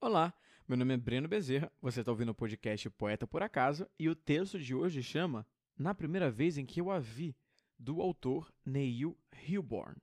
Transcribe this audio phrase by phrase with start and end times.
[0.00, 0.32] Olá,
[0.68, 4.14] meu nome é Breno Bezerra, você está ouvindo o podcast Poeta por Acaso e o
[4.14, 5.44] texto de hoje chama
[5.76, 7.34] Na Primeira Vez em que Eu a Vi,
[7.76, 9.96] do autor Neil Hilborn.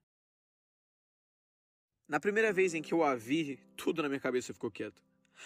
[2.10, 5.02] Na primeira vez em que eu a vi, tudo na minha cabeça ficou quieto.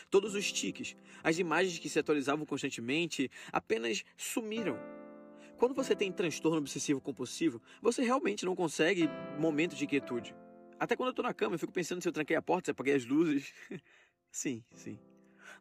[0.10, 4.80] Todos os tiques, as imagens que se atualizavam constantemente, apenas sumiram.
[5.60, 9.08] Quando você tem transtorno obsessivo compulsivo, você realmente não consegue
[9.38, 10.34] momentos de quietude.
[10.80, 12.72] Até quando eu tô na cama, eu fico pensando se eu tranquei a porta, se
[12.72, 13.54] apaguei as luzes.
[14.32, 15.00] Sim, sim.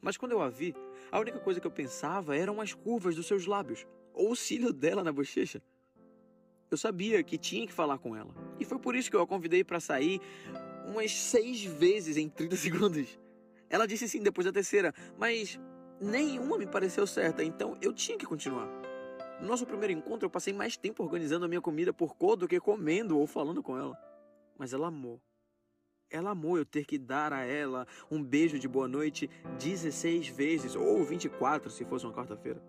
[0.00, 0.74] Mas quando eu a vi,
[1.10, 4.72] a única coisa que eu pensava eram as curvas dos seus lábios, ou o cílio
[4.72, 5.62] dela na bochecha.
[6.70, 8.34] Eu sabia que tinha que falar com ela.
[8.60, 10.20] E foi por isso que eu a convidei para sair
[10.86, 13.18] umas seis vezes em 30 segundos.
[13.70, 15.58] Ela disse sim depois da terceira, mas
[16.00, 18.68] nenhuma me pareceu certa, então eu tinha que continuar.
[19.40, 22.48] No nosso primeiro encontro, eu passei mais tempo organizando a minha comida por cor do
[22.48, 23.96] que comendo ou falando com ela.
[24.58, 25.20] Mas ela amou.
[26.10, 30.74] Ela amou eu ter que dar a ela um beijo de boa noite 16 vezes,
[30.74, 32.62] ou 24 se fosse uma quarta-feira.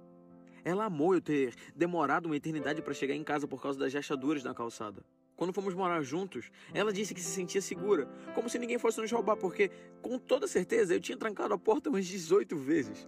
[0.62, 4.43] Ela amou eu ter demorado uma eternidade para chegar em casa por causa das rachaduras
[4.43, 5.05] na calçada.
[5.37, 9.09] Quando fomos morar juntos, ela disse que se sentia segura, como se ninguém fosse nos
[9.09, 13.07] roubar, porque, com toda certeza, eu tinha trancado a porta umas 18 vezes.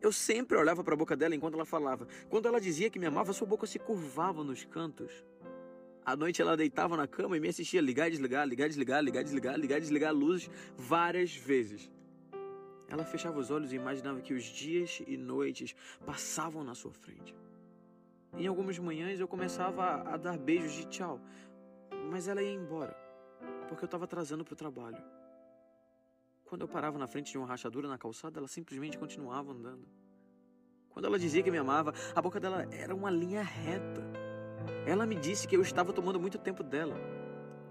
[0.00, 2.08] Eu sempre olhava para a boca dela enquanto ela falava.
[2.30, 5.12] Quando ela dizia que me amava, sua boca se curvava nos cantos.
[6.08, 9.58] À noite ela deitava na cama e me assistia ligar desligar, ligar desligar, ligar desligar,
[9.58, 11.90] ligar desligar luzes várias vezes.
[12.88, 15.74] Ela fechava os olhos e imaginava que os dias e noites
[16.06, 17.36] passavam na sua frente.
[18.38, 21.20] Em algumas manhãs eu começava a, a dar beijos de tchau,
[22.10, 22.96] mas ela ia embora,
[23.68, 25.04] porque eu estava atrasando para o trabalho.
[26.42, 29.86] Quando eu parava na frente de uma rachadura na calçada, ela simplesmente continuava andando.
[30.88, 34.27] Quando ela dizia que me amava, a boca dela era uma linha reta.
[34.88, 36.98] Ela me disse que eu estava tomando muito tempo dela.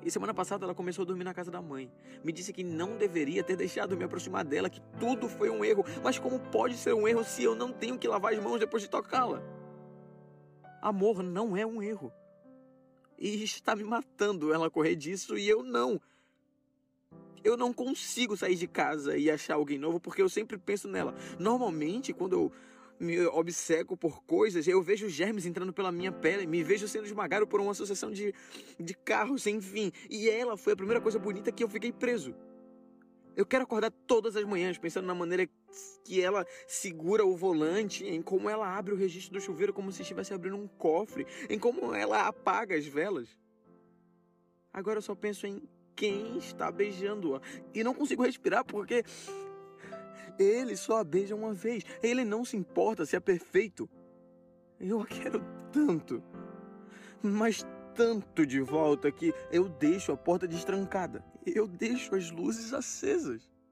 [0.03, 1.91] E semana passada ela começou a dormir na casa da mãe.
[2.23, 5.83] Me disse que não deveria ter deixado me aproximar dela, que tudo foi um erro.
[6.03, 8.83] Mas como pode ser um erro se eu não tenho que lavar as mãos depois
[8.83, 9.41] de tocá-la?
[10.79, 12.13] Amor não é um erro.
[13.17, 15.99] E está me matando ela correr disso e eu não.
[17.43, 21.15] Eu não consigo sair de casa e achar alguém novo porque eu sempre penso nela.
[21.39, 22.51] Normalmente, quando eu
[22.99, 27.47] me obceco por coisas, eu vejo germes entrando pela minha pele, me vejo sendo esmagado
[27.47, 28.33] por uma associação de,
[28.79, 29.91] de carros sem fim.
[30.09, 32.35] E ela foi a primeira coisa bonita que eu fiquei preso.
[33.35, 35.47] Eu quero acordar todas as manhãs pensando na maneira
[36.03, 40.01] que ela segura o volante, em como ela abre o registro do chuveiro como se
[40.01, 43.27] estivesse abrindo um cofre, em como ela apaga as velas.
[44.73, 45.61] Agora eu só penso em
[45.95, 47.41] quem está beijando-a
[47.73, 49.03] e não consigo respirar porque
[50.39, 51.83] ele só a beija uma vez.
[52.01, 53.89] Ele não se importa se é perfeito.
[54.79, 56.23] Eu a quero tanto,
[57.21, 57.65] mas
[57.95, 61.25] tanto de volta que eu deixo a porta destrancada.
[61.45, 63.49] Eu deixo as luzes acesas.